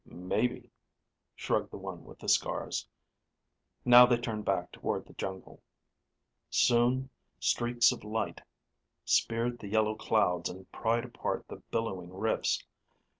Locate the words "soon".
6.49-7.11